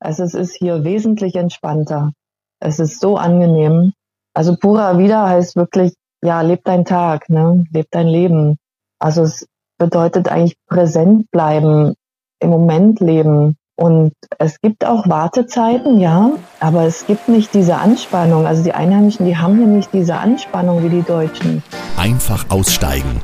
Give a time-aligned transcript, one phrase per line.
[0.00, 2.12] Also es ist hier wesentlich entspannter.
[2.60, 3.92] Es ist so angenehm.
[4.34, 7.64] Also pura vida heißt wirklich, ja, leb dein Tag, ne?
[7.72, 8.56] Leb dein Leben.
[9.00, 9.46] Also es
[9.78, 11.94] bedeutet eigentlich präsent bleiben,
[12.40, 13.56] im Moment leben.
[13.76, 18.44] Und es gibt auch Wartezeiten, ja, aber es gibt nicht diese Anspannung.
[18.44, 21.62] Also die Einheimischen, die haben hier nicht diese Anspannung wie die Deutschen.
[21.96, 23.22] Einfach aussteigen.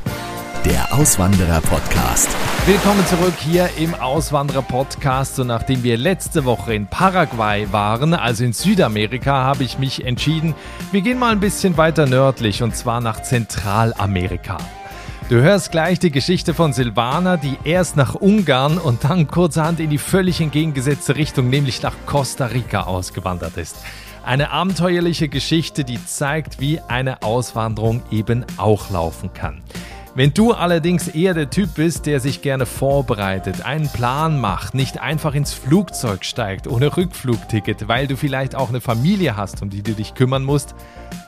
[0.65, 2.29] Der Auswanderer-Podcast.
[2.65, 5.39] Willkommen zurück hier im Auswanderer-Podcast.
[5.41, 10.55] Und nachdem wir letzte Woche in Paraguay waren, also in Südamerika, habe ich mich entschieden,
[10.91, 14.57] wir gehen mal ein bisschen weiter nördlich und zwar nach Zentralamerika.
[15.29, 19.91] Du hörst gleich die Geschichte von Silvana, die erst nach Ungarn und dann kurzerhand in
[19.91, 23.77] die völlig entgegengesetzte Richtung, nämlich nach Costa Rica ausgewandert ist.
[24.25, 29.61] Eine abenteuerliche Geschichte, die zeigt, wie eine Auswanderung eben auch laufen kann.
[30.17, 35.01] Wenn du allerdings eher der Typ bist, der sich gerne vorbereitet, einen Plan macht, nicht
[35.01, 39.83] einfach ins Flugzeug steigt ohne Rückflugticket, weil du vielleicht auch eine Familie hast, um die
[39.83, 40.77] du dich kümmern musst,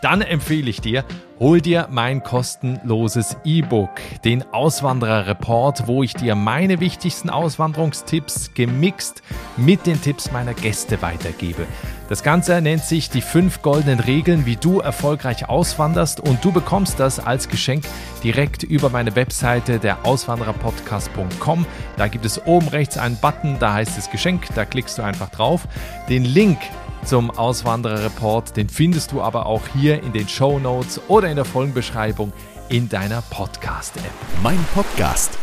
[0.02, 1.04] dann empfehle ich dir,
[1.40, 3.90] hol dir mein kostenloses E-Book,
[4.24, 9.24] den Auswanderer-Report, wo ich dir meine wichtigsten Auswanderungstipps gemixt
[9.56, 11.66] mit den Tipps meiner Gäste weitergebe.
[12.08, 17.00] Das Ganze nennt sich die fünf goldenen Regeln, wie du erfolgreich auswanderst und du bekommst
[17.00, 17.84] das als Geschenk
[18.22, 21.66] direkt über meine Webseite der Auswandererpodcast.com.
[21.96, 25.30] Da gibt es oben rechts einen Button, da heißt es Geschenk, da klickst du einfach
[25.30, 25.66] drauf.
[26.08, 26.58] Den Link
[27.04, 28.56] zum Auswanderer-Report.
[28.56, 32.32] Den findest du aber auch hier in den Show Notes oder in der Folgenbeschreibung
[32.68, 34.02] in deiner Podcast-App.
[34.42, 35.38] Mein Podcast.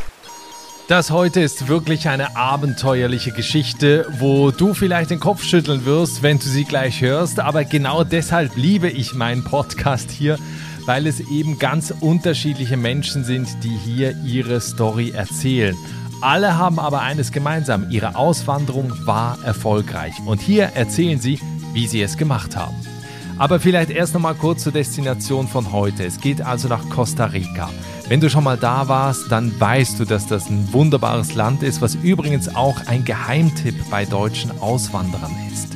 [0.89, 6.39] Das heute ist wirklich eine abenteuerliche Geschichte, wo du vielleicht den Kopf schütteln wirst, wenn
[6.39, 7.39] du sie gleich hörst.
[7.39, 10.37] Aber genau deshalb liebe ich meinen Podcast hier,
[10.85, 15.73] weil es eben ganz unterschiedliche Menschen sind, die hier ihre Story erzählen.
[16.19, 20.15] Alle haben aber eines gemeinsam, ihre Auswanderung war erfolgreich.
[20.25, 21.39] Und hier erzählen sie,
[21.71, 22.75] wie sie es gemacht haben.
[23.37, 26.03] Aber vielleicht erst noch mal kurz zur Destination von heute.
[26.03, 27.69] Es geht also nach Costa Rica.
[28.13, 31.81] Wenn du schon mal da warst, dann weißt du, dass das ein wunderbares Land ist,
[31.81, 35.69] was übrigens auch ein Geheimtipp bei deutschen Auswanderern ist.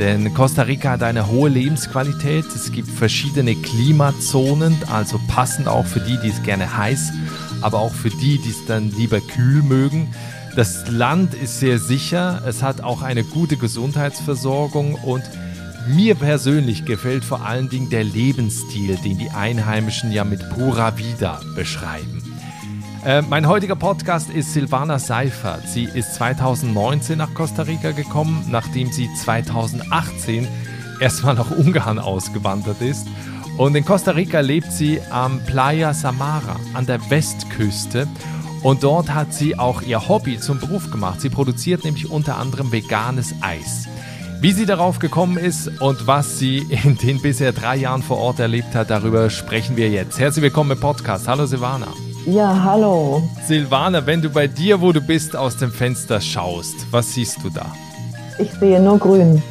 [0.00, 2.44] Denn Costa Rica hat eine hohe Lebensqualität.
[2.46, 7.12] Es gibt verschiedene Klimazonen, also passend auch für die, die es gerne heiß,
[7.60, 10.12] aber auch für die, die es dann lieber kühl mögen.
[10.56, 15.22] Das Land ist sehr sicher, es hat auch eine gute Gesundheitsversorgung und
[15.88, 21.40] mir persönlich gefällt vor allen Dingen der Lebensstil, den die Einheimischen ja mit Pura Vida
[21.54, 22.22] beschreiben.
[23.04, 25.68] Äh, mein heutiger Podcast ist Silvana Seifert.
[25.68, 30.48] Sie ist 2019 nach Costa Rica gekommen, nachdem sie 2018
[31.00, 33.06] erstmal nach Ungarn ausgewandert ist.
[33.56, 38.08] Und in Costa Rica lebt sie am Playa Samara an der Westküste
[38.62, 41.20] und dort hat sie auch ihr Hobby zum Beruf gemacht.
[41.20, 43.86] Sie produziert nämlich unter anderem veganes Eis.
[44.38, 48.38] Wie sie darauf gekommen ist und was sie in den bisher drei Jahren vor Ort
[48.38, 50.20] erlebt hat, darüber sprechen wir jetzt.
[50.20, 51.26] Herzlich willkommen im Podcast.
[51.26, 51.86] Hallo Silvana.
[52.26, 53.22] Ja, hallo.
[53.46, 57.48] Silvana, wenn du bei dir, wo du bist, aus dem Fenster schaust, was siehst du
[57.48, 57.64] da?
[58.38, 59.42] Ich sehe nur grün.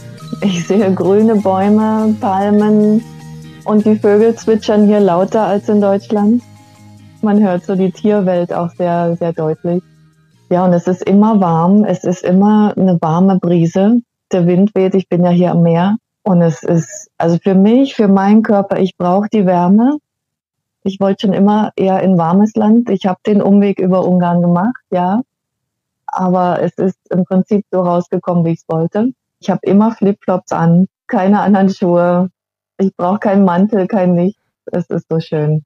[0.41, 3.03] Ich sehe grüne Bäume, Palmen
[3.63, 6.43] und die Vögel zwitschern hier lauter als in Deutschland.
[7.23, 9.81] Man hört so die Tierwelt auch sehr, sehr deutlich.
[10.51, 11.85] Ja, und es ist immer warm.
[11.85, 14.01] Es ist immer eine warme Brise.
[14.31, 14.95] Der Wind weht.
[14.95, 15.97] Ich bin ja hier am Meer.
[16.23, 19.97] Und es ist, also für mich, für meinen Körper, ich brauche die Wärme.
[20.83, 22.89] Ich wollte schon immer eher in warmes Land.
[22.89, 25.21] Ich habe den Umweg über Ungarn gemacht, ja.
[26.07, 29.11] Aber es ist im Prinzip so rausgekommen, wie ich es wollte.
[29.39, 32.29] Ich habe immer Flipflops an, keine anderen Schuhe.
[32.77, 34.41] Ich brauche keinen Mantel, kein Nichts.
[34.65, 35.63] Es ist so schön.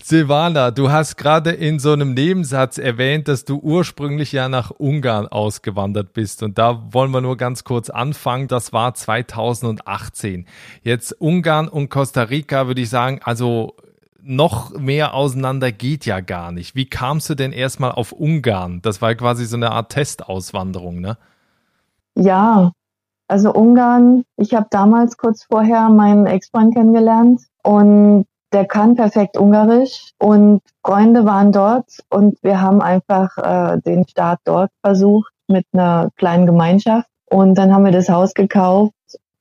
[0.00, 5.26] Silvana, du hast gerade in so einem Nebensatz erwähnt, dass du ursprünglich ja nach Ungarn
[5.26, 6.42] ausgewandert bist.
[6.42, 8.46] Und da wollen wir nur ganz kurz anfangen.
[8.46, 10.46] Das war 2018.
[10.82, 13.74] Jetzt Ungarn und Costa Rica würde ich sagen, also
[14.22, 16.76] noch mehr auseinander geht ja gar nicht.
[16.76, 18.80] Wie kamst du denn erstmal auf Ungarn?
[18.82, 21.18] Das war quasi so eine Art Testauswanderung, ne?
[22.14, 22.72] Ja,
[23.26, 30.12] also Ungarn, ich habe damals kurz vorher meinen Ex-Freund kennengelernt und der kann perfekt Ungarisch
[30.18, 36.10] und Freunde waren dort und wir haben einfach äh, den Start dort versucht mit einer
[36.16, 38.92] kleinen Gemeinschaft und dann haben wir das Haus gekauft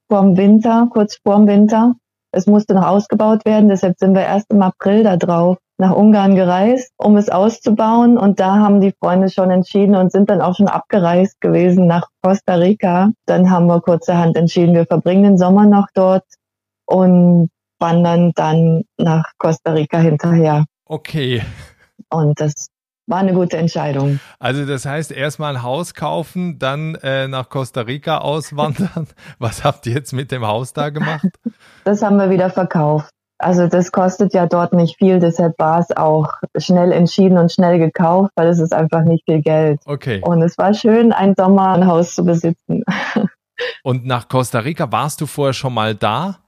[0.09, 1.95] vorm Winter, kurz vorm Winter.
[2.31, 6.35] Es musste noch ausgebaut werden, deshalb sind wir erst im April da drauf nach Ungarn
[6.35, 10.55] gereist, um es auszubauen und da haben die Freunde schon entschieden und sind dann auch
[10.55, 13.11] schon abgereist gewesen nach Costa Rica.
[13.25, 16.25] Dann haben wir kurzerhand entschieden, wir verbringen den Sommer noch dort
[16.85, 17.49] und
[17.79, 20.65] wandern dann nach Costa Rica hinterher.
[20.85, 21.43] Okay.
[22.09, 22.67] Und das
[23.07, 24.19] war eine gute Entscheidung.
[24.39, 29.07] Also das heißt, erstmal ein Haus kaufen, dann äh, nach Costa Rica auswandern.
[29.39, 31.27] Was habt ihr jetzt mit dem Haus da gemacht?
[31.85, 33.09] Das haben wir wieder verkauft.
[33.37, 37.79] Also das kostet ja dort nicht viel, deshalb war es auch schnell entschieden und schnell
[37.79, 39.79] gekauft, weil es ist einfach nicht viel Geld.
[39.85, 40.19] Okay.
[40.21, 42.83] Und es war schön, ein Sommer ein Haus zu besitzen.
[43.83, 46.39] Und nach Costa Rica warst du vorher schon mal da?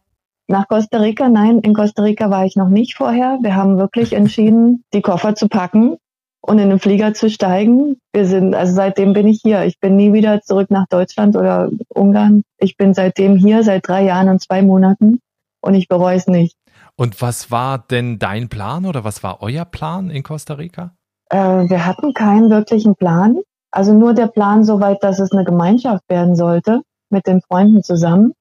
[0.50, 3.38] Nach Costa Rica, nein, in Costa Rica war ich noch nicht vorher.
[3.44, 5.98] Wir haben wirklich entschieden, die Koffer zu packen
[6.42, 7.98] und in den Flieger zu steigen.
[8.14, 9.66] Wir sind, also seitdem bin ich hier.
[9.66, 12.42] Ich bin nie wieder zurück nach Deutschland oder Ungarn.
[12.58, 15.20] Ich bin seitdem hier, seit drei Jahren und zwei Monaten
[15.62, 16.58] und ich bereue es nicht.
[16.96, 20.96] Und was war denn dein Plan oder was war euer Plan in Costa Rica?
[21.30, 23.38] Äh, wir hatten keinen wirklichen Plan.
[23.70, 26.82] Also nur der Plan soweit, dass es eine Gemeinschaft werden sollte
[27.12, 28.34] mit den Freunden zusammen.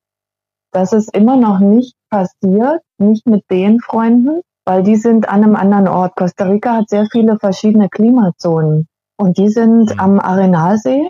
[0.72, 5.56] Das ist immer noch nicht passiert, nicht mit den Freunden, weil die sind an einem
[5.56, 6.16] anderen Ort.
[6.16, 10.00] Costa Rica hat sehr viele verschiedene Klimazonen und die sind mhm.
[10.00, 11.08] am Arenalsee,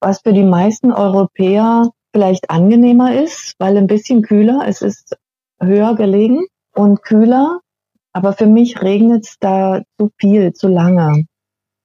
[0.00, 5.16] was für die meisten Europäer vielleicht angenehmer ist, weil ein bisschen kühler, es ist
[5.60, 7.60] höher gelegen und kühler,
[8.12, 11.26] aber für mich regnet es da zu viel, zu lange.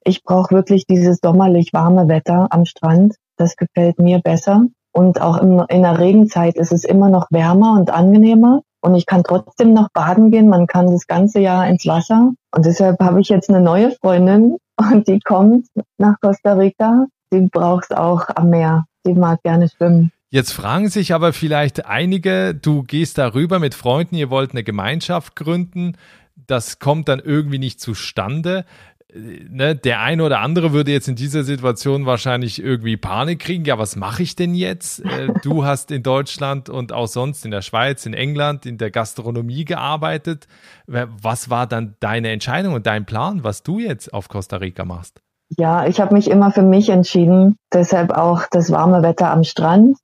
[0.06, 3.16] Ich brauche wirklich dieses sommerlich warme Wetter am Strand.
[3.38, 4.66] Das gefällt mir besser.
[4.94, 8.62] Und auch im, in der Regenzeit ist es immer noch wärmer und angenehmer.
[8.80, 10.50] Und ich kann trotzdem noch baden gehen.
[10.50, 12.32] Man kann das ganze Jahr ins Wasser.
[12.54, 15.68] Und deshalb habe ich jetzt eine neue Freundin und die kommt
[15.98, 17.08] nach Costa Rica.
[17.34, 18.86] Die braucht auch am Meer.
[19.06, 20.12] Die mag gerne schwimmen.
[20.30, 25.36] Jetzt fragen sich aber vielleicht einige, du gehst darüber mit Freunden, ihr wollt eine Gemeinschaft
[25.36, 25.96] gründen.
[26.36, 28.66] Das kommt dann irgendwie nicht zustande
[29.14, 33.66] ne, der eine oder andere würde jetzt in dieser Situation wahrscheinlich irgendwie Panik kriegen.
[33.66, 35.04] Ja, was mache ich denn jetzt?
[35.06, 38.92] Äh, du hast in Deutschland und auch sonst in der Schweiz, in England, in der
[38.92, 40.48] Gastronomie gearbeitet.
[40.88, 45.22] Was war dann deine Entscheidung und dein Plan, was du jetzt auf Costa Rica machst?
[45.50, 47.58] Ja, ich habe mich immer für mich entschieden.
[47.72, 49.98] Deshalb auch das warme Wetter am Strand.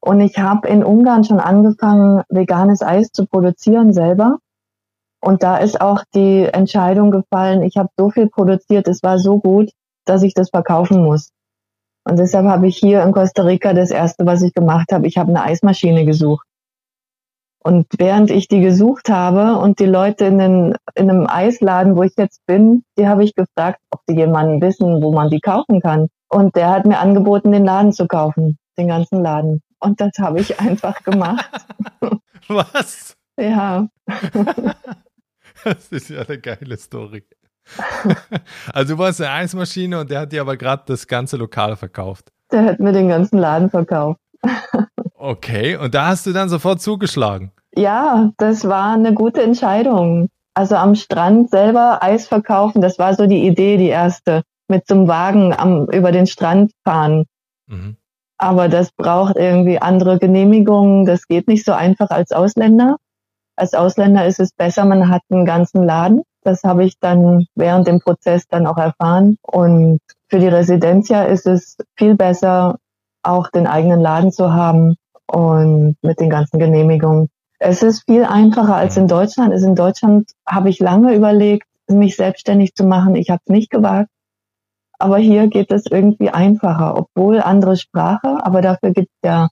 [0.00, 4.38] Und ich habe in Ungarn schon angefangen, veganes Eis zu produzieren selber.
[5.24, 9.38] Und da ist auch die Entscheidung gefallen, ich habe so viel produziert, es war so
[9.38, 9.70] gut,
[10.04, 11.30] dass ich das verkaufen muss.
[12.04, 15.18] Und deshalb habe ich hier in Costa Rica das erste, was ich gemacht habe, ich
[15.18, 16.44] habe eine Eismaschine gesucht.
[17.62, 22.02] Und während ich die gesucht habe und die Leute in, den, in einem Eisladen, wo
[22.02, 25.80] ich jetzt bin, die habe ich gefragt, ob die jemanden wissen, wo man die kaufen
[25.80, 26.08] kann.
[26.28, 29.62] Und der hat mir angeboten, den Laden zu kaufen, den ganzen Laden.
[29.78, 31.48] Und das habe ich einfach gemacht.
[32.48, 33.14] Was?
[33.38, 33.86] Ja.
[35.64, 37.24] Das ist ja eine geile Story.
[38.72, 42.32] Also du warst eine Eismaschine und der hat dir aber gerade das ganze Lokal verkauft.
[42.50, 44.20] Der hat mir den ganzen Laden verkauft.
[45.24, 47.52] Okay, und da hast du dann sofort zugeschlagen.
[47.76, 50.28] Ja, das war eine gute Entscheidung.
[50.52, 54.42] Also am Strand selber Eis verkaufen, das war so die Idee, die erste.
[54.66, 57.26] Mit so einem Wagen am, über den Strand fahren.
[57.68, 57.96] Mhm.
[58.36, 61.06] Aber das braucht irgendwie andere Genehmigungen.
[61.06, 62.96] Das geht nicht so einfach als Ausländer.
[63.56, 66.22] Als Ausländer ist es besser, man hat einen ganzen Laden.
[66.42, 69.36] Das habe ich dann während dem Prozess dann auch erfahren.
[69.42, 72.78] Und für die Residencia ist es viel besser,
[73.22, 74.96] auch den eigenen Laden zu haben
[75.26, 77.28] und mit den ganzen Genehmigungen.
[77.58, 79.54] Es ist viel einfacher als in Deutschland.
[79.54, 83.14] in Deutschland habe ich lange überlegt, mich selbstständig zu machen.
[83.14, 84.08] Ich habe es nicht gewagt.
[84.98, 89.48] Aber hier geht es irgendwie einfacher, obwohl andere Sprache, aber dafür gibt es ja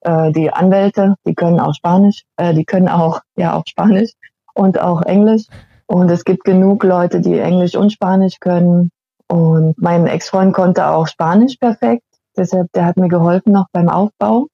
[0.00, 4.12] äh, die Anwälte, die können auch Spanisch, äh, die können auch, ja, auch Spanisch
[4.54, 5.44] und auch Englisch.
[5.86, 8.90] Und es gibt genug Leute, die Englisch und Spanisch können.
[9.26, 12.04] Und mein Ex-Freund konnte auch Spanisch perfekt.
[12.36, 14.46] Deshalb, der hat mir geholfen noch beim Aufbau.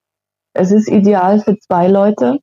[0.54, 2.38] Es ist ideal für zwei Leute.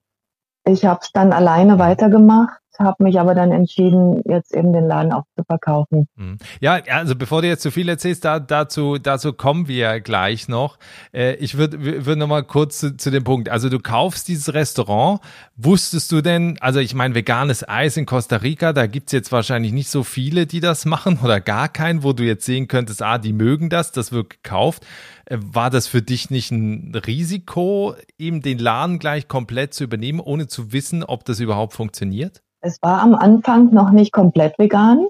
[0.65, 5.11] Ich habe es dann alleine weitergemacht habe mich aber dann entschieden, jetzt eben den Laden
[5.11, 6.07] auch zu verkaufen.
[6.15, 6.37] Mhm.
[6.59, 10.77] Ja, also bevor du jetzt zu viel erzählst, da, dazu, dazu kommen wir gleich noch.
[11.13, 13.49] Äh, ich würde würd noch mal kurz zu, zu dem Punkt.
[13.49, 15.21] Also du kaufst dieses Restaurant.
[15.55, 19.73] Wusstest du denn, also ich meine, veganes Eis in Costa Rica, da gibt's jetzt wahrscheinlich
[19.73, 23.17] nicht so viele, die das machen oder gar keinen, wo du jetzt sehen könntest, ah,
[23.17, 24.85] die mögen das, das wird gekauft.
[25.25, 30.19] Äh, war das für dich nicht ein Risiko, eben den Laden gleich komplett zu übernehmen,
[30.19, 32.41] ohne zu wissen, ob das überhaupt funktioniert?
[32.61, 35.07] Es war am Anfang noch nicht komplett vegan.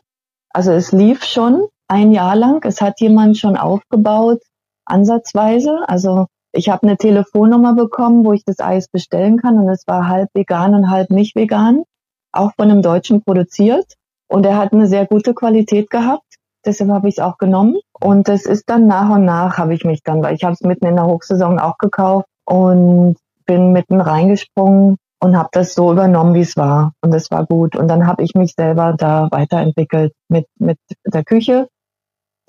[0.54, 2.64] Also es lief schon ein Jahr lang.
[2.66, 4.42] Es hat jemand schon aufgebaut,
[4.86, 5.84] ansatzweise.
[5.88, 10.08] Also ich habe eine Telefonnummer bekommen, wo ich das Eis bestellen kann und es war
[10.08, 11.84] halb vegan und halb nicht vegan,
[12.32, 13.96] auch von einem Deutschen produziert.
[14.30, 16.24] Und er hat eine sehr gute Qualität gehabt.
[16.66, 17.78] Deshalb habe ich es auch genommen.
[18.00, 20.62] Und es ist dann nach und nach habe ich mich dann, weil ich habe es
[20.62, 26.34] mitten in der Hochsaison auch gekauft und bin mitten reingesprungen und habe das so übernommen,
[26.34, 26.94] wie es war.
[27.02, 27.76] Und es war gut.
[27.76, 31.70] Und dann habe ich mich selber da weiterentwickelt mit, mit der Küche,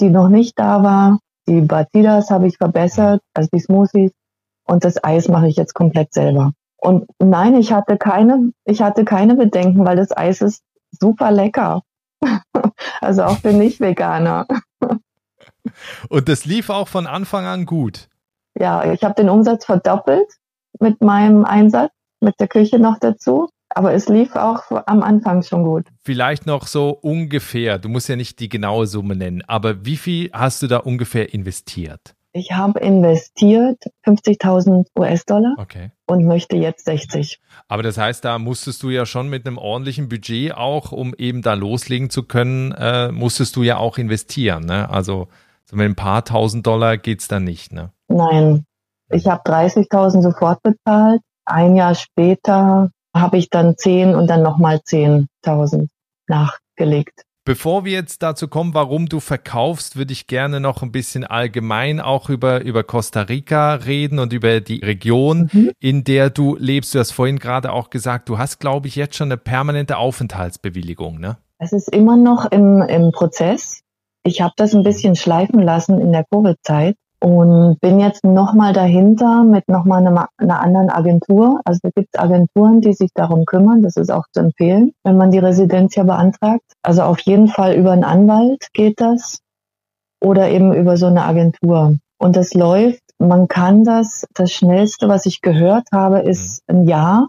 [0.01, 1.19] die noch nicht da war.
[1.47, 4.13] Die Batidas habe ich verbessert, also die Smoothies.
[4.65, 6.53] Und das Eis mache ich jetzt komplett selber.
[6.79, 11.83] Und nein, ich hatte keine, ich hatte keine Bedenken, weil das Eis ist super lecker.
[13.01, 14.47] also auch für Nicht-Veganer.
[16.09, 18.09] Und das lief auch von Anfang an gut.
[18.59, 20.29] Ja, ich habe den Umsatz verdoppelt
[20.81, 23.49] mit meinem Einsatz, mit der Küche noch dazu.
[23.75, 25.87] Aber es lief auch am Anfang schon gut.
[26.05, 30.31] Vielleicht noch so ungefähr, du musst ja nicht die genaue Summe nennen, aber wie viel
[30.33, 32.15] hast du da ungefähr investiert?
[32.35, 35.91] Ich habe investiert 50.000 US-Dollar okay.
[36.07, 37.39] und möchte jetzt 60.
[37.69, 41.43] Aber das heißt, da musstest du ja schon mit einem ordentlichen Budget auch, um eben
[41.43, 44.65] da loslegen zu können, äh, musstest du ja auch investieren.
[44.65, 44.89] Ne?
[44.89, 45.29] Also
[45.67, 47.73] so mit ein paar tausend Dollar geht's dann nicht.
[47.73, 47.91] Ne?
[48.09, 48.65] Nein,
[49.11, 51.21] ich habe 30.000 sofort bezahlt.
[51.45, 55.89] Ein Jahr später habe ich dann 10 und dann nochmal 10.000
[56.29, 57.25] nachgelegt.
[57.45, 62.01] Bevor wir jetzt dazu kommen, warum du verkaufst, würde ich gerne noch ein bisschen allgemein
[62.01, 65.73] auch über, über Costa Rica reden und über die Region, mhm.
[65.81, 66.95] in der du lebst.
[66.95, 71.19] Du hast vorhin gerade auch gesagt, du hast, glaube ich, jetzt schon eine permanente Aufenthaltsbewilligung,
[71.19, 71.37] ne?
[71.59, 73.81] Es ist immer noch im, im Prozess.
[74.23, 79.45] Ich habe das ein bisschen schleifen lassen in der Covid-Zeit und bin jetzt nochmal dahinter
[79.45, 81.61] mit nochmal einer, einer anderen Agentur.
[81.65, 83.81] Also es gibt Agenturen, die sich darum kümmern.
[83.81, 86.65] Das ist auch zu empfehlen, wenn man die Residenz ja beantragt.
[86.83, 89.39] Also auf jeden Fall über einen Anwalt geht das
[90.21, 91.97] oder eben über so eine Agentur.
[92.19, 96.77] Und das läuft, man kann das, das Schnellste, was ich gehört habe, ist mhm.
[96.77, 97.29] ein Jahr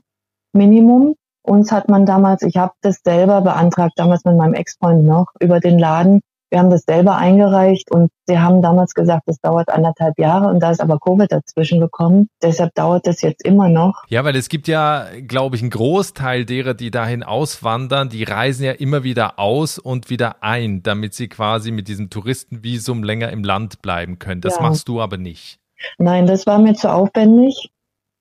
[0.53, 1.13] Minimum.
[1.43, 5.59] Uns hat man damals, ich habe das selber beantragt, damals mit meinem Ex-Freund noch, über
[5.59, 6.21] den Laden
[6.53, 10.59] wir haben das selber eingereicht und sie haben damals gesagt, es dauert anderthalb Jahre und
[10.59, 12.29] da ist aber Covid dazwischen gekommen.
[12.43, 14.03] Deshalb dauert das jetzt immer noch.
[14.07, 18.65] Ja, weil es gibt ja, glaube ich, einen Großteil derer, die dahin auswandern, die reisen
[18.65, 23.43] ja immer wieder aus und wieder ein, damit sie quasi mit diesem Touristenvisum länger im
[23.43, 24.41] Land bleiben können.
[24.41, 24.61] Das ja.
[24.61, 25.57] machst du aber nicht.
[25.97, 27.71] Nein, das war mir zu aufwendig,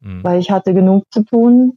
[0.01, 0.25] mhm.
[0.25, 1.77] weil ich hatte genug zu tun.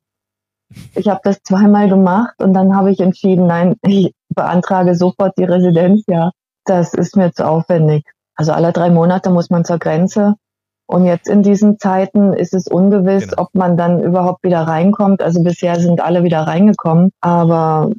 [0.93, 5.43] Ich habe das zweimal gemacht und dann habe ich entschieden, nein, ich beantrage sofort die
[5.43, 6.31] Residenz, ja
[6.65, 8.05] das ist mir zu aufwendig.
[8.35, 10.35] Also alle drei Monate muss man zur Grenze.
[10.87, 13.43] Und jetzt in diesen Zeiten ist es ungewiss, genau.
[13.43, 15.21] ob man dann überhaupt wieder reinkommt.
[15.21, 17.11] Also bisher sind alle wieder reingekommen.
[17.21, 17.91] Aber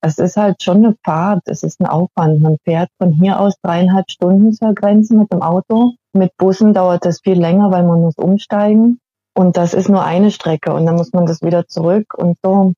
[0.00, 2.40] es ist halt schon eine Fahrt, es ist ein Aufwand.
[2.40, 5.94] Man fährt von hier aus dreieinhalb Stunden zur Grenze mit dem Auto.
[6.12, 9.00] Mit Bussen dauert das viel länger, weil man muss umsteigen.
[9.34, 12.72] Und das ist nur eine Strecke und dann muss man das wieder zurück und so.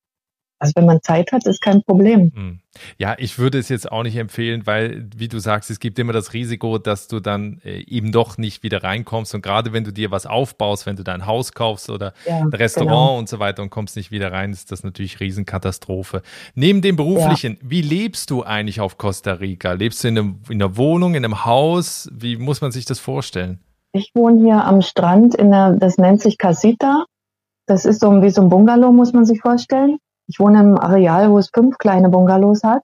[0.61, 2.33] Also wenn man Zeit hat, ist kein Problem.
[2.35, 2.61] Hm.
[2.99, 6.13] Ja, ich würde es jetzt auch nicht empfehlen, weil, wie du sagst, es gibt immer
[6.13, 9.35] das Risiko, dass du dann äh, eben doch nicht wieder reinkommst.
[9.35, 12.49] Und gerade wenn du dir was aufbaust, wenn du dein Haus kaufst oder ja, ein
[12.49, 13.19] Restaurant genau.
[13.19, 16.21] und so weiter und kommst nicht wieder rein, ist das natürlich Riesenkatastrophe.
[16.55, 17.59] Neben dem Beruflichen, ja.
[17.63, 19.73] wie lebst du eigentlich auf Costa Rica?
[19.73, 22.11] Lebst du in, einem, in einer Wohnung, in einem Haus?
[22.13, 23.61] Wie muss man sich das vorstellen?
[23.93, 27.07] Ich wohne hier am Strand, in der, das nennt sich Casita.
[27.67, 29.99] Das ist so wie so ein Bungalow, muss man sich vorstellen.
[30.31, 32.83] Ich wohne im Areal, wo es fünf kleine Bungalows hat.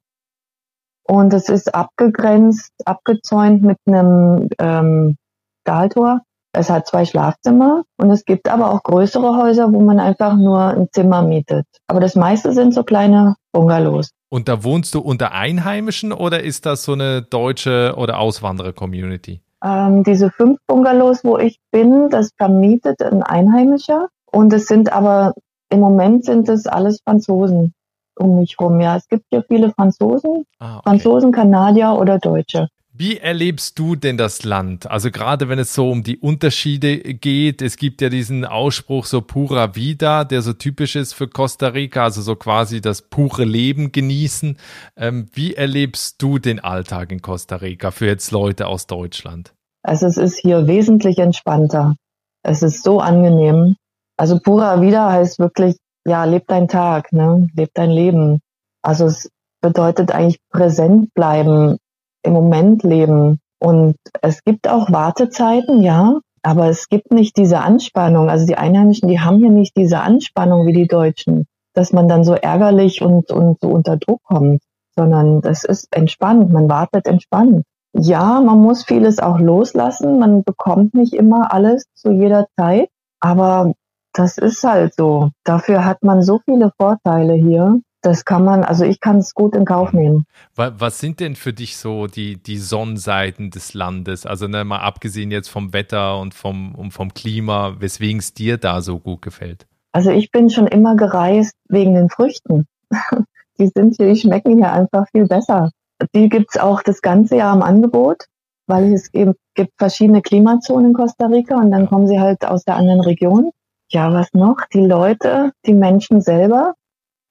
[1.07, 5.17] Und es ist abgegrenzt, abgezäunt mit einem ähm,
[5.63, 6.23] Stahltor.
[6.53, 10.61] Es hat zwei Schlafzimmer und es gibt aber auch größere Häuser, wo man einfach nur
[10.61, 11.67] ein Zimmer mietet.
[11.87, 14.11] Aber das meiste sind so kleine Bungalows.
[14.29, 19.41] Und da wohnst du unter Einheimischen oder ist das so eine deutsche oder Auswanderer-Community?
[19.63, 24.09] Ähm, diese fünf Bungalows, wo ich bin, das vermietet ein Einheimischer.
[24.33, 25.35] Und es sind aber
[25.71, 27.75] im Moment sind es alles Franzosen
[28.19, 28.81] um mich rum.
[28.81, 30.89] Ja, es gibt ja viele Franzosen, ah, okay.
[30.89, 32.69] Franzosen, Kanadier oder Deutsche.
[32.99, 34.91] Wie erlebst du denn das Land?
[34.91, 39.21] Also gerade wenn es so um die Unterschiede geht, es gibt ja diesen Ausspruch so
[39.21, 43.93] pura vida, der so typisch ist für Costa Rica, also so quasi das pure Leben
[43.93, 44.57] genießen.
[44.97, 49.53] Ähm, wie erlebst du den Alltag in Costa Rica für jetzt Leute aus Deutschland?
[49.83, 51.97] Also es ist hier wesentlich entspannter.
[52.43, 53.77] Es ist so angenehm.
[54.17, 57.49] Also pura vida heißt wirklich, ja, leb dein Tag, ne?
[57.55, 58.41] Leb dein Leben.
[58.83, 59.31] Also es
[59.61, 61.79] bedeutet eigentlich präsent bleiben,
[62.23, 63.41] im Moment leben.
[63.59, 68.31] Und es gibt auch Wartezeiten, ja, aber es gibt nicht diese Anspannung.
[68.31, 72.23] Also die Einheimischen, die haben hier nicht diese Anspannung wie die Deutschen, dass man dann
[72.25, 74.63] so ärgerlich und, und so unter Druck kommt,
[74.95, 76.53] sondern das ist entspannt.
[76.53, 77.65] Man wartet entspannt.
[77.93, 80.19] Ja, man muss vieles auch loslassen.
[80.19, 82.91] Man bekommt nicht immer alles zu jeder Zeit.
[83.21, 83.73] Aber
[84.17, 85.31] das ist halt so.
[85.45, 87.81] Dafür hat man so viele Vorteile hier.
[88.01, 90.27] Das kann man, also ich kann es gut in Kauf nehmen.
[90.55, 94.25] Was sind denn für dich so die, die Sonnenseiten des Landes?
[94.27, 98.59] Also ne, mal abgesehen jetzt vom Wetter und vom, und vom Klima, weswegen es dir
[98.59, 99.67] da so gut gefällt?
[99.93, 102.67] Also ich bin schon immer gereist wegen den Früchten.
[103.59, 105.71] Die sind hier, die schmecken hier einfach viel besser.
[106.15, 108.27] Die gibt's auch das ganze Jahr im Angebot,
[108.67, 112.65] weil es eben gibt verschiedene Klimazonen in Costa Rica und dann kommen sie halt aus
[112.65, 113.51] der anderen Region.
[113.89, 114.57] Ja, was noch?
[114.73, 116.75] Die Leute, die Menschen selber,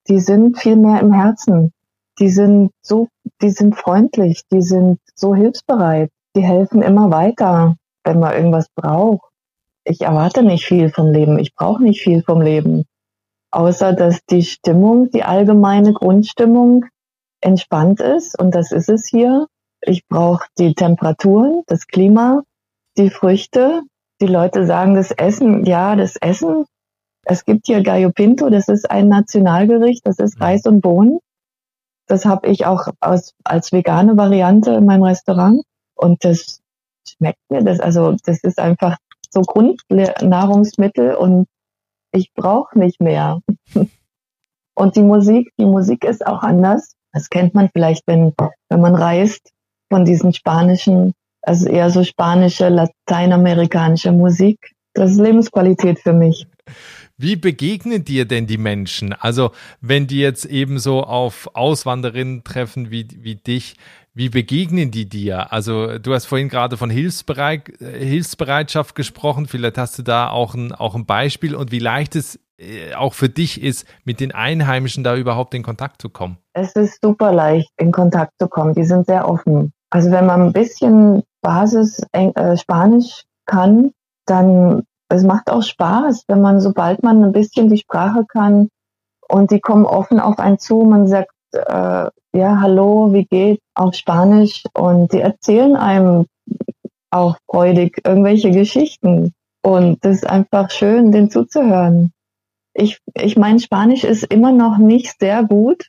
[0.08, 1.74] die sind viel mehr im Herzen.
[2.20, 3.10] Die sind so,
[3.42, 9.36] die sind freundlich, die sind so hilfsbereit, die helfen immer weiter, wenn man irgendwas braucht
[9.86, 12.86] ich erwarte nicht viel vom Leben, ich brauche nicht viel vom Leben,
[13.52, 16.86] außer dass die Stimmung, die allgemeine Grundstimmung
[17.42, 19.48] entspannt ist und das ist es hier.
[19.82, 22.42] Ich brauche die Temperaturen, das Klima,
[22.98, 23.84] die Früchte.
[24.22, 26.66] Die Leute sagen das Essen, ja, das Essen.
[27.24, 31.20] Es gibt hier Gallo Pinto, das ist ein Nationalgericht, das ist Reis und Bohnen.
[32.08, 35.64] Das habe ich auch aus, als vegane Variante in meinem Restaurant
[35.96, 36.62] und das
[37.08, 37.64] schmeckt mir.
[37.64, 38.98] Das also das ist einfach
[39.32, 41.48] so Grundnahrungsmittel und
[42.12, 43.42] ich brauche nicht mehr.
[44.78, 46.96] Und die Musik, die Musik ist auch anders.
[47.14, 48.34] Das kennt man vielleicht, wenn,
[48.68, 49.54] wenn man reist
[49.90, 51.14] von diesen spanischen,
[51.46, 54.72] also eher so spanische, lateinamerikanische Musik.
[54.94, 56.48] Das ist Lebensqualität für mich.
[57.18, 59.14] Wie begegnen dir denn die Menschen?
[59.14, 63.75] Also, wenn die jetzt eben so auf Auswanderinnen treffen wie, wie dich,
[64.14, 65.52] wie begegnen die dir?
[65.52, 69.46] Also du hast vorhin gerade von Hilfsbereit, Hilfsbereitschaft gesprochen.
[69.46, 73.14] Vielleicht hast du da auch ein, auch ein Beispiel und wie leicht es äh, auch
[73.14, 76.38] für dich ist, mit den Einheimischen da überhaupt in Kontakt zu kommen.
[76.54, 78.74] Es ist super leicht, in Kontakt zu kommen.
[78.74, 79.74] Die sind sehr offen.
[79.96, 83.94] Also wenn man ein bisschen Basis äh, Spanisch kann,
[84.25, 88.68] dann es macht auch Spaß, wenn man, sobald man ein bisschen die Sprache kann
[89.30, 93.96] und die kommen offen auf einen zu, man sagt, äh, ja, hallo, wie geht auf
[93.96, 96.25] Spanisch und die erzählen einem
[97.10, 99.34] auch freudig irgendwelche Geschichten
[99.64, 102.12] und das ist einfach schön, den zuzuhören.
[102.74, 105.88] Ich, ich mein Spanisch ist immer noch nicht sehr gut,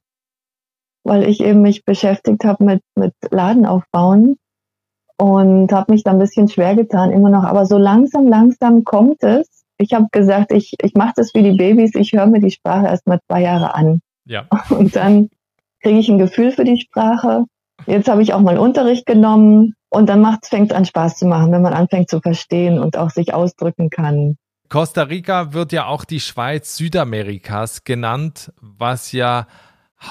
[1.07, 4.37] weil ich eben mich beschäftigt habe mit, mit Laden aufbauen
[5.19, 7.45] und habe mich da ein bisschen schwer getan immer noch.
[7.45, 9.49] Aber so langsam, langsam kommt es.
[9.79, 12.87] Ich habe gesagt, ich, ich mache das wie die Babys, ich höre mir die Sprache
[12.87, 14.01] erst mal zwei Jahre an.
[14.27, 14.47] Ja.
[14.71, 15.31] Und dann
[15.83, 17.45] kriege ich ein Gefühl für die Sprache.
[17.87, 21.53] Jetzt habe ich auch mal Unterricht genommen und dann fängt es an Spaß zu machen,
[21.53, 24.37] wenn man anfängt zu verstehen und auch sich ausdrücken kann.
[24.69, 29.47] Costa Rica wird ja auch die Schweiz Südamerikas genannt, was ja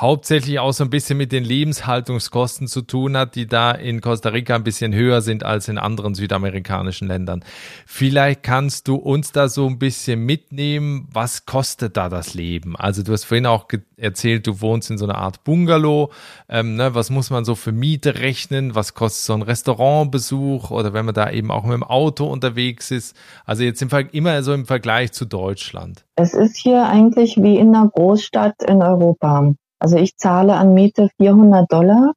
[0.01, 4.29] hauptsächlich auch so ein bisschen mit den Lebenshaltungskosten zu tun hat, die da in Costa
[4.29, 7.43] Rica ein bisschen höher sind als in anderen südamerikanischen Ländern.
[7.86, 12.75] Vielleicht kannst du uns da so ein bisschen mitnehmen, was kostet da das Leben?
[12.75, 16.12] Also du hast vorhin auch erzählt, du wohnst in so einer Art Bungalow.
[16.49, 18.75] Ähm, ne, was muss man so für Miete rechnen?
[18.75, 22.91] Was kostet so ein Restaurantbesuch oder wenn man da eben auch mit dem Auto unterwegs
[22.91, 23.15] ist?
[23.45, 26.05] Also jetzt im immer so im Vergleich zu Deutschland.
[26.15, 29.53] Es ist hier eigentlich wie in einer Großstadt in Europa.
[29.79, 32.13] Also ich zahle an Miete 400 Dollar,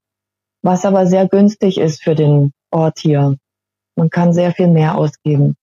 [0.62, 3.36] was aber sehr günstig ist für den Ort hier.
[3.96, 5.56] Man kann sehr viel mehr ausgeben.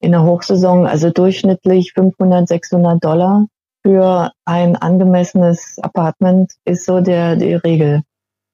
[0.00, 3.46] In der Hochsaison also durchschnittlich 500, 600 Dollar
[3.84, 8.02] für ein angemessenes Apartment ist so der, die Regel.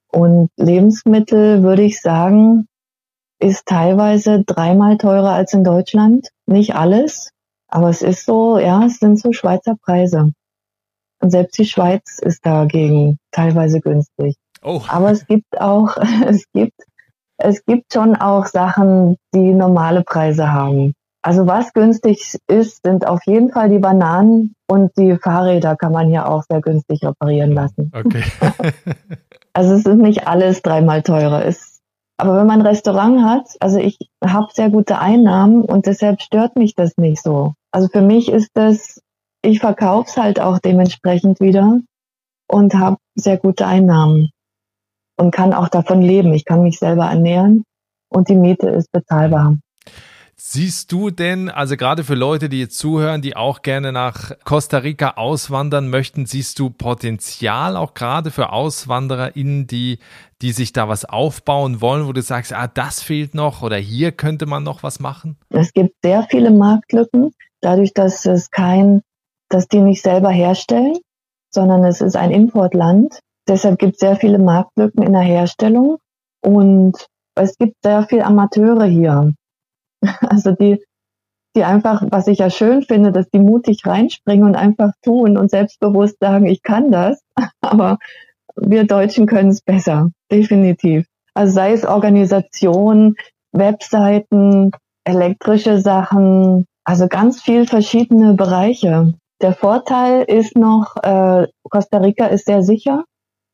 [0.09, 2.67] Und Lebensmittel würde ich sagen,
[3.41, 6.29] ist teilweise dreimal teurer als in Deutschland.
[6.47, 7.31] Nicht alles,
[7.69, 10.33] aber es ist so, ja, es sind so Schweizer Preise.
[11.25, 14.37] Und selbst die Schweiz ist dagegen teilweise günstig.
[14.63, 14.83] Oh.
[14.89, 16.79] Aber es gibt auch, es gibt,
[17.39, 20.93] es gibt schon auch Sachen, die normale Preise haben.
[21.23, 26.09] Also was günstig ist, sind auf jeden Fall die Bananen und die Fahrräder kann man
[26.09, 27.91] hier auch sehr günstig reparieren lassen.
[27.95, 28.23] Okay.
[29.55, 31.47] also es ist nicht alles dreimal teurer.
[31.47, 31.81] Ist,
[32.19, 36.57] aber wenn man ein Restaurant hat, also ich habe sehr gute Einnahmen und deshalb stört
[36.57, 37.55] mich das nicht so.
[37.73, 39.01] Also für mich ist das
[39.45, 41.81] ich verkaufe es halt auch dementsprechend wieder
[42.49, 44.31] und habe sehr gute Einnahmen
[45.17, 46.33] und kann auch davon leben.
[46.33, 47.65] Ich kann mich selber ernähren
[48.09, 49.57] und die Miete ist bezahlbar.
[50.37, 54.79] Siehst du denn, also gerade für Leute, die jetzt zuhören, die auch gerne nach Costa
[54.79, 60.01] Rica auswandern möchten, siehst du Potenzial auch gerade für AuswandererInnen, die,
[60.43, 64.11] die sich da was aufbauen wollen, wo du sagst, ah, das fehlt noch oder hier
[64.11, 65.39] könnte man noch was machen?
[65.51, 69.03] Es gibt sehr viele Marktlücken, dadurch, dass es kein
[69.55, 70.97] dass die nicht selber herstellen,
[71.49, 73.21] sondern es ist ein Importland.
[73.47, 75.99] Deshalb gibt es sehr viele Marktlücken in der Herstellung
[76.43, 79.33] und es gibt sehr viele Amateure hier.
[80.21, 80.85] Also die,
[81.57, 85.51] die einfach, was ich ja schön finde, dass die mutig reinspringen und einfach tun und
[85.51, 87.23] selbstbewusst sagen, ich kann das.
[87.61, 87.99] Aber
[88.57, 91.07] wir Deutschen können es besser, definitiv.
[91.33, 93.15] Also sei es Organisation,
[93.53, 94.73] Webseiten,
[95.05, 99.15] elektrische Sachen, also ganz viel verschiedene Bereiche.
[99.41, 103.05] Der Vorteil ist noch, äh, Costa Rica ist sehr sicher.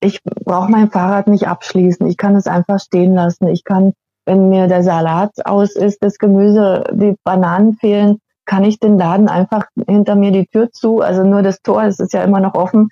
[0.01, 2.07] Ich brauche mein Fahrrad nicht abschließen.
[2.07, 3.49] Ich kann es einfach stehen lassen.
[3.49, 3.93] Ich kann,
[4.25, 9.29] wenn mir der Salat aus ist, das Gemüse, die Bananen fehlen, kann ich den Laden
[9.29, 12.55] einfach hinter mir die Tür zu, also nur das Tor, es ist ja immer noch
[12.55, 12.89] offen,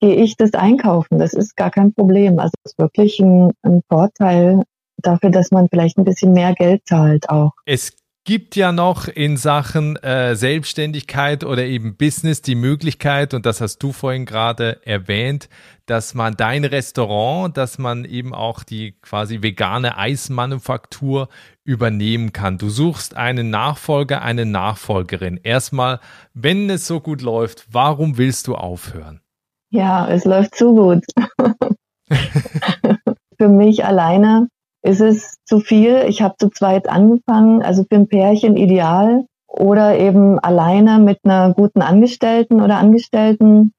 [0.00, 1.18] gehe ich das einkaufen.
[1.18, 2.38] Das ist gar kein Problem.
[2.38, 4.62] Also es ist wirklich ein, ein Vorteil
[4.98, 7.52] dafür, dass man vielleicht ein bisschen mehr Geld zahlt auch.
[7.66, 7.92] Es
[8.24, 13.78] gibt ja noch in Sachen äh, Selbstständigkeit oder eben Business die Möglichkeit, und das hast
[13.78, 15.48] du vorhin gerade erwähnt,
[15.86, 21.28] dass man dein Restaurant, dass man eben auch die quasi vegane Eismanufaktur
[21.64, 22.58] übernehmen kann.
[22.58, 25.40] Du suchst einen Nachfolger, eine Nachfolgerin.
[25.42, 25.98] Erstmal,
[26.32, 29.20] wenn es so gut läuft, warum willst du aufhören?
[29.70, 31.04] Ja, es läuft zu gut.
[33.38, 34.48] Für mich alleine
[34.82, 36.04] ist es zu viel.
[36.08, 41.54] Ich habe zu zweit angefangen, also für ein Pärchen ideal oder eben alleine mit einer
[41.54, 43.72] guten Angestellten oder Angestellten.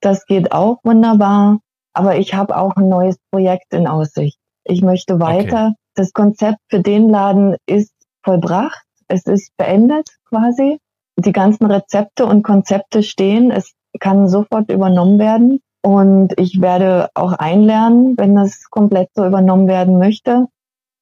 [0.00, 1.60] Das geht auch wunderbar.
[1.92, 4.38] Aber ich habe auch ein neues Projekt in Aussicht.
[4.64, 5.68] Ich möchte weiter.
[5.68, 5.74] Okay.
[5.94, 8.84] Das Konzept für den Laden ist vollbracht.
[9.08, 10.78] Es ist beendet quasi.
[11.16, 13.50] Die ganzen Rezepte und Konzepte stehen.
[13.50, 15.60] Es kann sofort übernommen werden.
[15.82, 20.46] Und ich werde auch einlernen, wenn das komplett so übernommen werden möchte.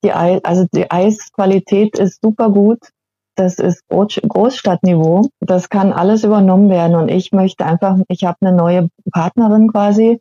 [0.05, 2.79] Die Eis, also die Eisqualität ist super gut.
[3.35, 5.29] Das ist Großstadtniveau.
[5.41, 6.97] Das kann alles übernommen werden.
[6.97, 10.21] Und ich möchte einfach, ich habe eine neue Partnerin quasi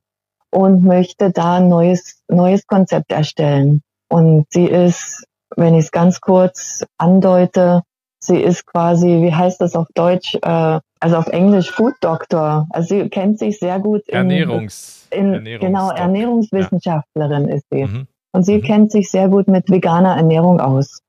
[0.51, 3.81] und möchte da ein neues, neues Konzept erstellen.
[4.09, 7.83] Und sie ist, wenn ich es ganz kurz andeute,
[8.27, 12.67] sie ist quasi, wie heißt das auf Deutsch, äh, also auf Englisch Food Doctor.
[12.69, 17.55] Also sie kennt sich sehr gut in, Ernährungs, in Ernährungs genau Ernährungswissenschaftlerin ja.
[17.55, 17.85] ist sie.
[17.85, 18.07] Mhm.
[18.33, 18.63] Und sie mhm.
[18.63, 20.99] kennt sich sehr gut mit veganer Ernährung aus.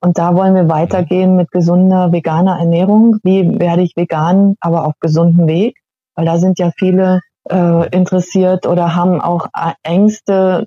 [0.00, 3.16] Und da wollen wir weitergehen mit gesunder veganer Ernährung.
[3.22, 5.76] Wie werde ich vegan, aber auf gesundem Weg?
[6.14, 7.20] Weil da sind ja viele
[7.50, 9.48] äh, interessiert oder haben auch
[9.82, 10.66] Ängste,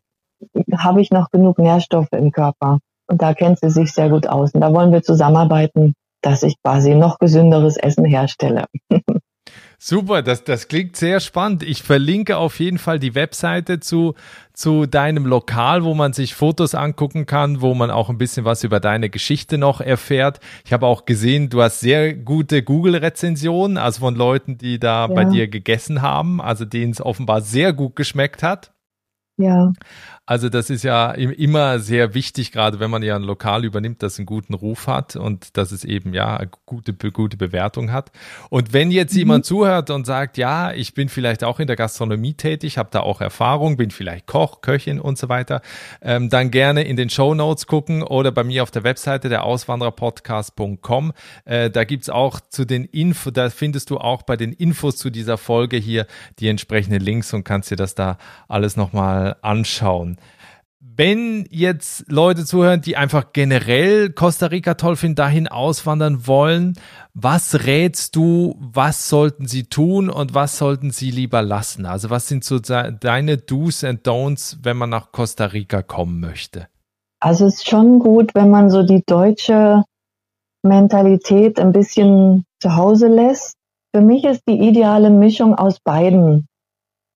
[0.75, 2.79] habe ich noch genug Nährstoffe im Körper?
[3.09, 4.53] Und da kennt sie sich sehr gut aus.
[4.53, 8.65] Und da wollen wir zusammenarbeiten, dass ich quasi noch gesünderes Essen herstelle.
[9.81, 11.63] Super, das, das klingt sehr spannend.
[11.63, 14.13] Ich verlinke auf jeden Fall die Webseite zu,
[14.51, 18.65] zu deinem Lokal, wo man sich Fotos angucken kann, wo man auch ein bisschen was
[18.65, 20.41] über deine Geschichte noch erfährt.
[20.65, 25.13] Ich habe auch gesehen, du hast sehr gute Google-Rezensionen, also von Leuten, die da ja.
[25.13, 28.73] bei dir gegessen haben, also denen es offenbar sehr gut geschmeckt hat.
[29.37, 29.71] Ja.
[30.29, 34.19] Also das ist ja immer sehr wichtig, gerade wenn man ja ein Lokal übernimmt, das
[34.19, 38.11] einen guten Ruf hat und dass es eben ja eine gute, gute Bewertung hat.
[38.51, 39.19] Und wenn jetzt mhm.
[39.19, 42.99] jemand zuhört und sagt, ja, ich bin vielleicht auch in der Gastronomie tätig, habe da
[42.99, 45.63] auch Erfahrung, bin vielleicht Koch, Köchin und so weiter,
[45.99, 49.45] ähm, dann gerne in den Show Notes gucken oder bei mir auf der Webseite der
[49.45, 51.11] Auswandererpodcast.com.
[51.45, 55.09] Äh, da gibt's auch zu den Info, da findest du auch bei den Infos zu
[55.09, 56.05] dieser Folge hier
[56.37, 60.18] die entsprechenden Links und kannst dir das da alles nochmal anschauen.
[60.81, 66.75] Wenn jetzt Leute zuhören, die einfach generell Costa Rica toll finden, dahin auswandern wollen,
[67.13, 71.85] was rätst du, was sollten sie tun und was sollten sie lieber lassen?
[71.85, 76.67] Also was sind so deine Do's and Don'ts, wenn man nach Costa Rica kommen möchte?
[77.19, 79.83] Also es ist schon gut, wenn man so die deutsche
[80.63, 83.55] Mentalität ein bisschen zu Hause lässt.
[83.93, 86.47] Für mich ist die ideale Mischung aus beiden.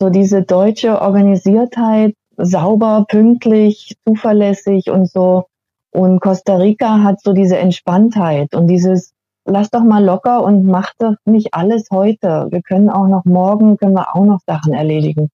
[0.01, 5.45] So diese deutsche Organisiertheit sauber, pünktlich, zuverlässig und so.
[5.91, 9.13] Und Costa Rica hat so diese Entspanntheit und dieses,
[9.45, 12.47] lass doch mal locker und mach doch nicht alles heute.
[12.49, 15.29] Wir können auch noch morgen, können wir auch noch Sachen erledigen.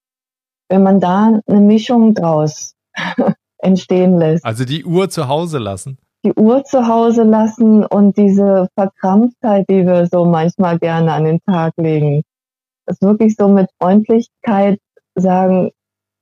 [0.68, 2.76] Wenn man da eine Mischung draus
[3.58, 4.46] entstehen lässt.
[4.46, 5.98] Also die Uhr zu Hause lassen.
[6.26, 11.40] Die Uhr zu Hause lassen und diese Verkrampftheit, die wir so manchmal gerne an den
[11.46, 12.24] Tag legen.
[12.86, 14.80] Das wirklich so mit Freundlichkeit
[15.16, 15.72] sagen,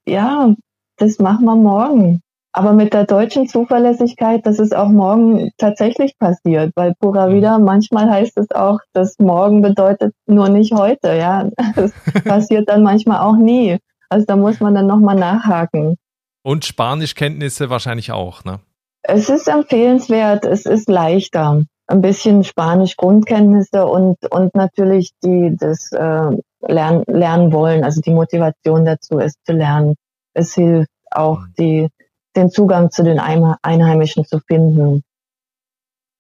[0.08, 0.54] ja,
[0.98, 2.22] das machen wir morgen.
[2.58, 7.36] Aber mit der deutschen Zuverlässigkeit, dass es auch morgen tatsächlich passiert, weil Pura mhm.
[7.36, 11.50] Vida, manchmal heißt es auch, dass morgen bedeutet nur nicht heute, ja.
[11.76, 11.92] Das
[12.24, 13.78] passiert dann manchmal auch nie.
[14.10, 15.98] Also da muss man dann nochmal nachhaken.
[16.44, 18.60] Und Spanischkenntnisse wahrscheinlich auch, ne?
[19.04, 21.64] Es ist empfehlenswert, es ist leichter.
[21.86, 26.32] Ein bisschen Spanisch-Grundkenntnisse und, und natürlich die, das äh,
[26.62, 29.96] lernen, lernen wollen, also die Motivation dazu ist zu lernen
[30.38, 31.54] es hilft auch mhm.
[31.58, 31.88] die,
[32.36, 35.04] den Zugang zu den Einheimischen zu finden.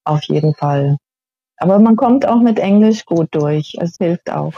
[0.03, 0.97] Auf jeden Fall.
[1.57, 3.75] Aber man kommt auch mit Englisch gut durch.
[3.79, 4.53] Es hilft auch.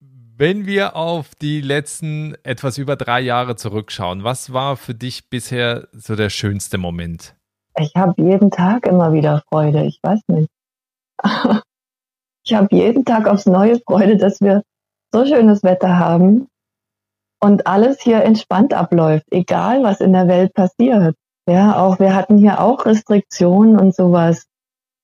[0.00, 5.88] Wenn wir auf die letzten etwas über drei Jahre zurückschauen, was war für dich bisher
[5.92, 7.34] so der schönste Moment?
[7.76, 9.84] Ich habe jeden Tag immer wieder Freude.
[9.84, 10.50] Ich weiß nicht.
[12.44, 14.62] Ich habe jeden Tag aufs neue Freude, dass wir
[15.12, 16.48] so schönes Wetter haben
[17.40, 21.16] und alles hier entspannt abläuft, egal was in der Welt passiert.
[21.48, 24.46] Ja, auch wir hatten hier auch Restriktionen und sowas.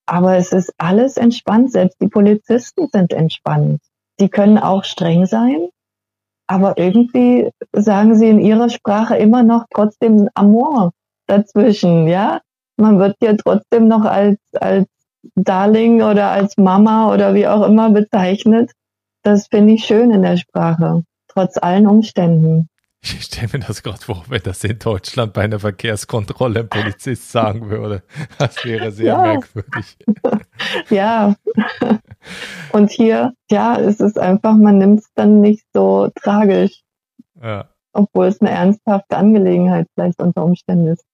[0.06, 1.72] Aber es ist alles entspannt.
[1.72, 3.80] Selbst die Polizisten sind entspannt.
[4.20, 5.68] Die können auch streng sein.
[6.46, 10.92] Aber irgendwie sagen sie in ihrer Sprache immer noch trotzdem Amor
[11.26, 12.40] dazwischen, ja.
[12.76, 14.86] Man wird ja trotzdem noch als, als
[15.36, 18.72] Darling oder als Mama oder wie auch immer bezeichnet.
[19.22, 22.68] Das finde ich schön in der Sprache, trotz allen Umständen.
[23.04, 27.30] Ich stelle mir das gerade vor, wenn das in Deutschland bei einer Verkehrskontrolle ein Polizist
[27.30, 28.02] sagen würde.
[28.38, 29.22] Das wäre sehr ja.
[29.22, 29.96] merkwürdig.
[30.88, 31.34] Ja.
[32.72, 36.82] Und hier, ja, es ist einfach, man nimmt es dann nicht so tragisch.
[37.42, 37.68] Ja.
[37.92, 41.04] Obwohl es eine ernsthafte Angelegenheit vielleicht unter Umständen ist.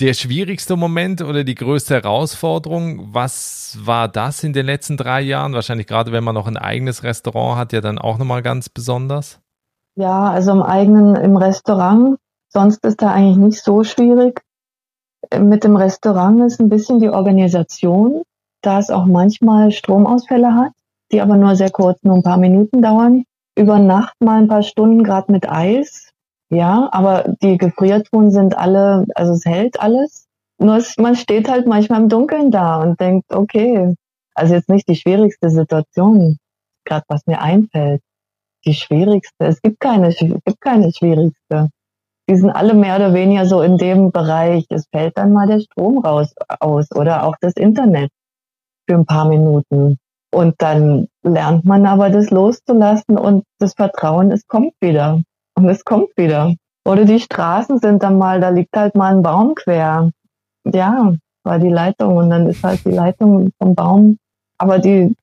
[0.00, 5.54] Der schwierigste Moment oder die größte Herausforderung, was war das in den letzten drei Jahren?
[5.54, 9.40] Wahrscheinlich gerade, wenn man noch ein eigenes Restaurant hat, ja dann auch nochmal ganz besonders.
[9.98, 12.18] Ja, also im eigenen, im Restaurant.
[12.50, 14.42] Sonst ist da eigentlich nicht so schwierig.
[15.36, 18.22] Mit dem Restaurant ist ein bisschen die Organisation,
[18.62, 20.70] da es auch manchmal Stromausfälle hat,
[21.10, 23.24] die aber nur sehr kurz, nur ein paar Minuten dauern.
[23.56, 26.12] Über Nacht mal ein paar Stunden, gerade mit Eis.
[26.48, 30.28] Ja, aber die Gefriertruhen sind alle, also es hält alles.
[30.58, 33.96] Nur es, man steht halt manchmal im Dunkeln da und denkt, okay,
[34.36, 36.38] also jetzt nicht die schwierigste Situation,
[36.84, 38.00] gerade was mir einfällt
[38.68, 39.46] die schwierigste.
[39.46, 41.70] Es gibt keine, es gibt keine schwierigste.
[42.28, 44.66] Die sind alle mehr oder weniger so in dem Bereich.
[44.68, 48.10] Es fällt dann mal der Strom raus aus oder auch das Internet
[48.86, 49.96] für ein paar Minuten.
[50.30, 55.22] Und dann lernt man aber das loszulassen und das Vertrauen, es kommt wieder.
[55.56, 56.54] Und es kommt wieder.
[56.86, 60.10] Oder die Straßen sind dann mal, da liegt halt mal ein Baum quer.
[60.66, 64.18] Ja, war die Leitung und dann ist halt die Leitung vom Baum.
[64.58, 65.14] Aber die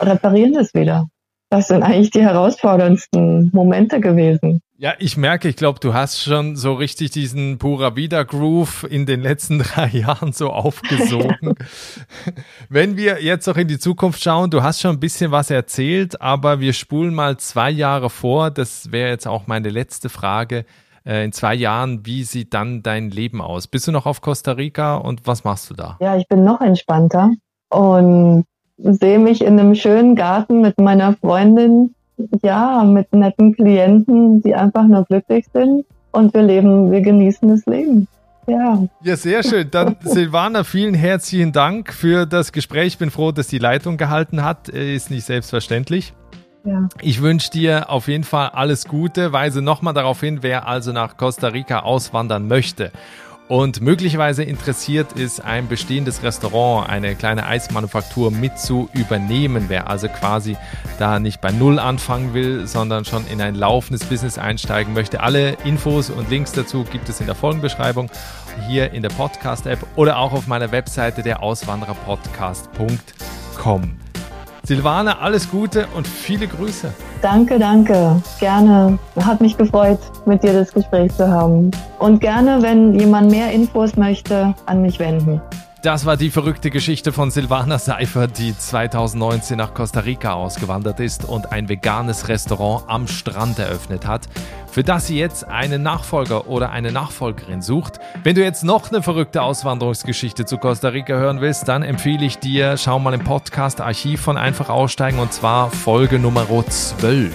[0.00, 1.08] reparieren es wieder
[1.56, 4.60] das sind eigentlich die herausforderndsten Momente gewesen.
[4.78, 9.06] Ja, ich merke, ich glaube, du hast schon so richtig diesen Pura Vida Groove in
[9.06, 11.54] den letzten drei Jahren so aufgesogen.
[12.68, 16.20] Wenn wir jetzt noch in die Zukunft schauen, du hast schon ein bisschen was erzählt,
[16.20, 18.50] aber wir spulen mal zwei Jahre vor.
[18.50, 20.66] Das wäre jetzt auch meine letzte Frage.
[21.06, 23.68] Äh, in zwei Jahren, wie sieht dann dein Leben aus?
[23.68, 25.96] Bist du noch auf Costa Rica und was machst du da?
[26.00, 27.30] Ja, ich bin noch entspannter
[27.70, 28.44] und
[28.78, 31.94] sehe mich in einem schönen Garten mit meiner Freundin,
[32.42, 37.66] ja, mit netten Klienten, die einfach nur glücklich sind und wir leben, wir genießen das
[37.66, 38.08] Leben.
[38.46, 38.86] Ja.
[39.02, 39.70] Ja, sehr schön.
[39.70, 42.86] Dann Silvana, vielen herzlichen Dank für das Gespräch.
[42.86, 44.68] Ich bin froh, dass die Leitung gehalten hat.
[44.68, 46.14] Ist nicht selbstverständlich.
[46.64, 46.88] Ja.
[47.00, 49.32] Ich wünsche dir auf jeden Fall alles Gute.
[49.32, 52.92] Weise nochmal darauf hin, wer also nach Costa Rica auswandern möchte
[53.48, 59.66] und möglicherweise interessiert ist, ein bestehendes Restaurant, eine kleine Eismanufaktur mit zu übernehmen.
[59.68, 60.56] Wer also quasi
[60.98, 65.20] da nicht bei Null anfangen will, sondern schon in ein laufendes Business einsteigen möchte.
[65.20, 68.10] Alle Infos und Links dazu gibt es in der Folgenbeschreibung
[68.68, 74.05] hier in der Podcast-App oder auch auf meiner Webseite der Auswandererpodcast.com.
[74.66, 76.92] Silvana, alles Gute und viele Grüße.
[77.22, 78.20] Danke, danke.
[78.40, 78.98] Gerne.
[79.14, 81.70] Hat mich gefreut, mit dir das Gespräch zu haben.
[82.00, 85.40] Und gerne, wenn jemand mehr Infos möchte, an mich wenden.
[85.86, 91.24] Das war die verrückte Geschichte von Silvana Seifer, die 2019 nach Costa Rica ausgewandert ist
[91.24, 94.22] und ein veganes Restaurant am Strand eröffnet hat,
[94.68, 98.00] für das sie jetzt einen Nachfolger oder eine Nachfolgerin sucht.
[98.24, 102.40] Wenn du jetzt noch eine verrückte Auswanderungsgeschichte zu Costa Rica hören willst, dann empfehle ich
[102.40, 107.32] dir, schau mal im Podcast Archiv von Einfach aussteigen und zwar Folge Nummer 12.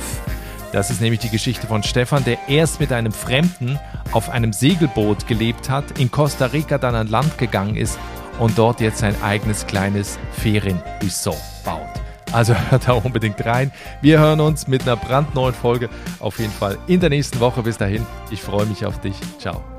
[0.74, 3.80] Das ist nämlich die Geschichte von Stefan, der erst mit einem Fremden
[4.12, 7.98] auf einem Segelboot gelebt hat, in Costa Rica dann an Land gegangen ist
[8.42, 11.88] und dort jetzt sein eigenes kleines Ferienresort baut.
[12.32, 13.72] Also hört da unbedingt rein.
[14.02, 17.62] Wir hören uns mit einer brandneuen Folge auf jeden Fall in der nächsten Woche.
[17.62, 19.16] Bis dahin, ich freue mich auf dich.
[19.38, 19.71] Ciao.